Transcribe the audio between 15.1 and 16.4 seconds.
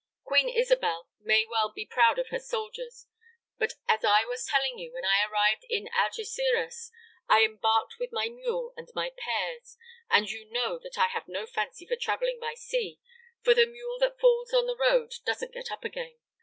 doesn't get up again.